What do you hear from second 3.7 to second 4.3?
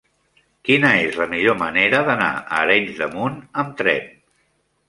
tren?